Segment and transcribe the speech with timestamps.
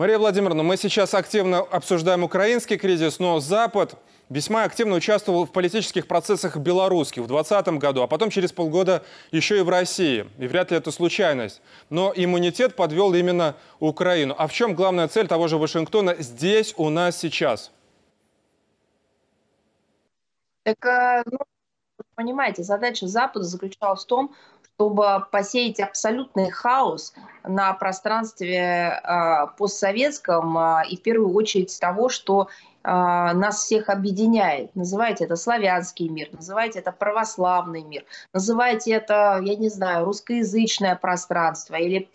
[0.00, 3.96] Мария Владимировна, мы сейчас активно обсуждаем украинский кризис, но Запад
[4.30, 9.58] весьма активно участвовал в политических процессах белорусских в 2020 году, а потом через полгода еще
[9.58, 10.26] и в России.
[10.38, 11.60] И вряд ли это случайность.
[11.90, 14.34] Но иммунитет подвел именно Украину.
[14.38, 17.70] А в чем главная цель того же Вашингтона здесь, у нас сейчас?
[20.62, 21.40] Так, э, ну,
[22.14, 24.34] понимаете, задача Запада заключалась в том,
[24.80, 27.12] чтобы посеять абсолютный хаос
[27.44, 32.48] на пространстве э, постсоветском э, и в первую очередь того, что
[32.82, 34.74] э, нас всех объединяет.
[34.74, 41.74] Называйте это славянский мир, называйте это православный мир, называйте это, я не знаю, русскоязычное пространство
[41.74, 42.08] или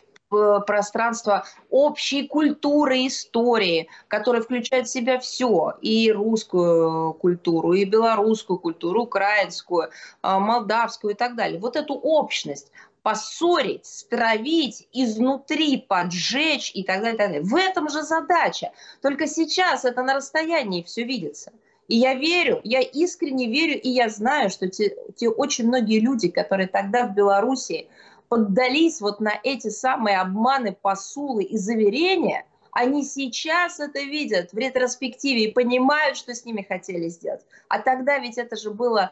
[0.65, 9.03] пространство общей культуры, истории, которое включает в себя все, и русскую культуру, и белорусскую культуру,
[9.03, 9.89] украинскую,
[10.21, 11.59] а, молдавскую и так далее.
[11.59, 12.71] Вот эту общность
[13.05, 17.41] поссорить, стравить, изнутри поджечь и так далее, и так далее.
[17.43, 18.71] В этом же задача.
[19.01, 21.51] Только сейчас это на расстоянии все видится.
[21.87, 26.29] И я верю, я искренне верю, и я знаю, что те, те очень многие люди,
[26.29, 27.87] которые тогда в Беларуси
[28.29, 35.45] поддались вот на эти самые обманы, посулы и заверения, они сейчас это видят в ретроспективе
[35.45, 37.45] и понимают, что с ними хотели сделать.
[37.69, 39.11] А тогда ведь это же было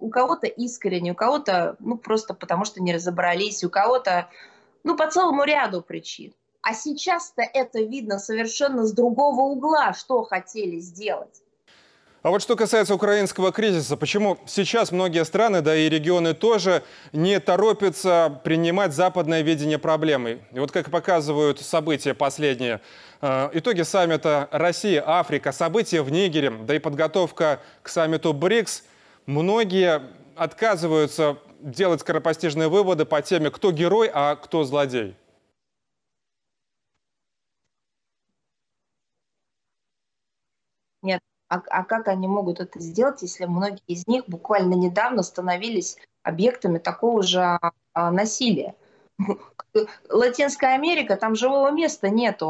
[0.00, 4.28] у кого-то искренне, у кого-то, ну, просто потому что не разобрались, у кого-то,
[4.82, 6.34] ну, по целому ряду причин.
[6.60, 11.43] А сейчас-то это видно совершенно с другого угла, что хотели сделать.
[12.24, 17.38] А вот что касается украинского кризиса, почему сейчас многие страны, да и регионы тоже, не
[17.38, 20.40] торопятся принимать западное видение проблемы?
[20.50, 22.80] И вот как показывают события последние,
[23.20, 28.84] э, итоги саммита Россия-Африка, события в Нигере, да и подготовка к саммиту БРИКС,
[29.26, 30.00] многие
[30.34, 35.14] отказываются делать скоропостижные выводы по теме, кто герой, а кто злодей.
[41.02, 41.20] Нет,
[41.54, 46.78] а, а как они могут это сделать, если многие из них буквально недавно становились объектами
[46.78, 47.58] такого же
[47.92, 48.74] а, насилия?
[50.10, 52.46] Латинская Америка, там живого места нету,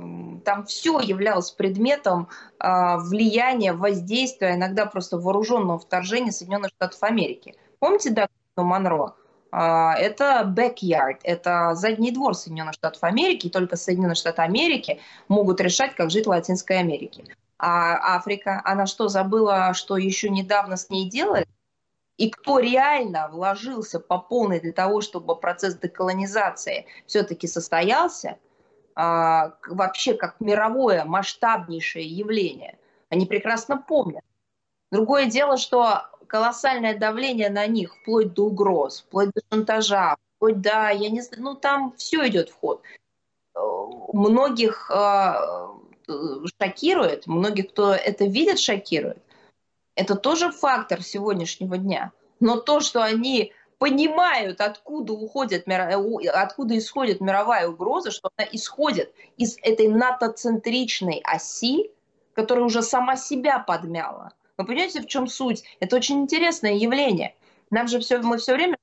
[0.00, 7.54] эм, там все являлось предметом а, влияния, воздействия, иногда просто вооруженного вторжения Соединенных Штатов Америки.
[7.78, 9.14] Помните доктрину Монро?
[9.50, 15.60] А, это backyard, это задний двор Соединенных Штатов Америки, и только Соединенные Штаты Америки могут
[15.60, 17.24] решать, как жить в Латинской Америке.
[17.58, 21.46] А Африка, она что, забыла, что еще недавно с ней делали?
[22.16, 28.38] И кто реально вложился по полной для того, чтобы процесс деколонизации все-таки состоялся,
[28.94, 32.78] а, вообще как мировое масштабнейшее явление,
[33.08, 34.22] они прекрасно помнят.
[34.92, 40.90] Другое дело, что колоссальное давление на них, вплоть до угроз, вплоть до шантажа, вплоть до,
[40.90, 42.82] я не знаю, ну там все идет в ход.
[44.12, 45.73] Многих а,
[46.60, 49.18] шокирует, многих, кто это видит, шокирует.
[49.94, 52.12] Это тоже фактор сегодняшнего дня.
[52.40, 59.56] Но то, что они понимают, откуда уходит, откуда исходит мировая угроза, что она исходит из
[59.62, 61.90] этой НАТО-центричной оси,
[62.34, 64.32] которая уже сама себя подмяла.
[64.56, 65.64] Вы понимаете, в чем суть?
[65.80, 67.34] Это очень интересное явление.
[67.70, 68.76] Нам же все, мы все время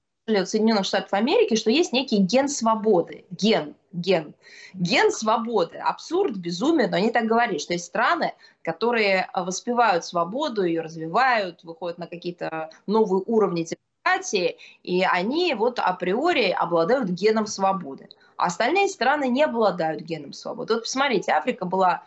[0.46, 3.26] Соединенных Штатов Америки, что есть некий ген свободы.
[3.32, 4.34] Ген, ген.
[4.74, 5.78] Ген свободы.
[5.78, 8.34] Абсурд, безумие, но они так говорят, что есть страны,
[8.64, 13.68] которые воспевают свободу, ее развивают, выходят на какие-то новые уровни
[14.04, 18.10] демократии, и они вот априори обладают геном свободы.
[18.38, 20.74] А остальные страны не обладают геном свободы.
[20.74, 22.04] Вот посмотрите, Африка была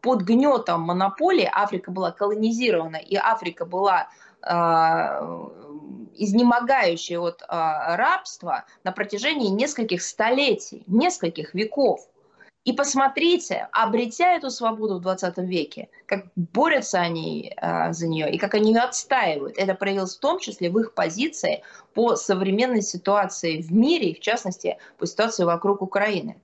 [0.00, 4.08] под гнетом монополии, Африка была колонизирована, и Африка была
[4.42, 5.48] э,
[6.14, 12.00] изнемогающее от а, рабства на протяжении нескольких столетий, нескольких веков.
[12.64, 18.36] И посмотрите, обретя эту свободу в 20 веке, как борются они э, за нее и
[18.36, 19.56] как они ее отстаивают.
[19.56, 21.62] Это проявилось в том числе в их позиции
[21.94, 26.38] по современной ситуации в мире, и в частности по ситуации вокруг Украины.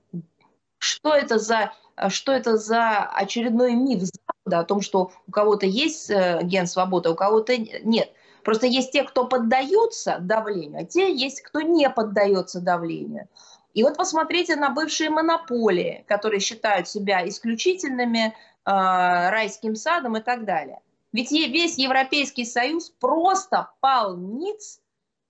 [0.79, 1.71] Что это за,
[2.09, 7.09] что это за очередной миф Запада о том, что у кого-то есть э, ген свободы,
[7.09, 8.11] а у кого-то нет?
[8.47, 13.27] Просто есть те, кто поддаются давлению, а те есть, кто не поддается давлению.
[13.73, 18.31] И вот посмотрите на бывшие монополии, которые считают себя исключительными, э,
[18.63, 20.79] райским садом и так далее.
[21.11, 24.79] Ведь весь Европейский Союз просто пал ниц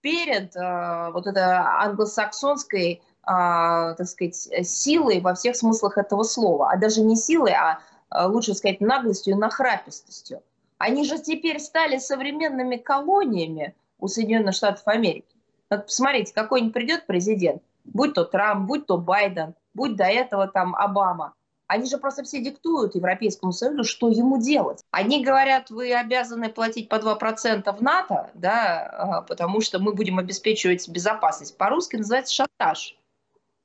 [0.02, 6.70] перед э, вот этой англосаксонской, э, так сказать, силой во всех смыслах этого слова.
[6.70, 7.80] А даже не силой, а
[8.28, 10.44] лучше сказать наглостью и нахрапистостью.
[10.78, 15.36] Они же теперь стали современными колониями у Соединенных Штатов Америки.
[15.70, 20.76] Вот посмотрите, какой-нибудь придет президент, будь то Трамп, будь то Байден, будь до этого там
[20.76, 21.34] Обама.
[21.68, 24.82] Они же просто все диктуют Европейскому Союзу, что ему делать.
[24.92, 30.18] Они говорят, вы обязаны платить по 2% в НАТО, да, а, потому что мы будем
[30.18, 31.58] обеспечивать безопасность.
[31.58, 32.98] По-русски называется шантаж.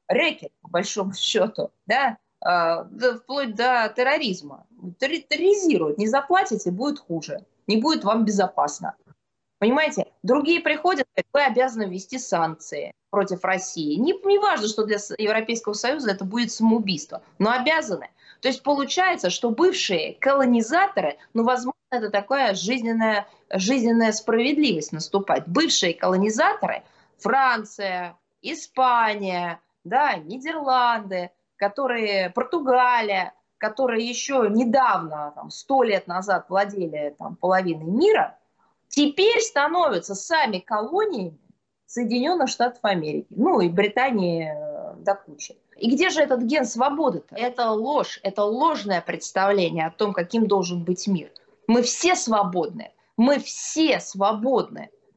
[0.09, 4.67] Рэкет, по большому счету, да, вплоть до терроризма.
[4.99, 5.99] Терроризируют.
[5.99, 7.45] Не заплатите, будет хуже.
[7.67, 8.97] Не будет вам безопасно.
[9.59, 13.95] Понимаете, другие приходят, вы обязаны ввести санкции против России.
[13.95, 18.11] Не, не важно, что для Европейского Союза это будет самоубийство, но обязаны.
[18.41, 25.47] То есть получается, что бывшие колонизаторы, ну, возможно, это такая жизненная, жизненная справедливость наступать.
[25.47, 26.83] Бывшие колонизаторы,
[27.19, 31.31] Франция, Испания, да, Нидерланды,
[31.63, 38.37] которые, Португалия, которые еще недавно, сто лет назад владели там, половиной мира–
[38.93, 41.39] теперь становятся сами колониями
[41.87, 45.57] Соединенных Штатов Америки, ну и Британии э, до кучи.
[45.77, 47.35] И где же этот ген свободы-то?
[47.35, 51.31] Это ложь, это ложное представление о том, каким должен быть мир.
[51.67, 54.91] Мы все свободны, мы все свободны.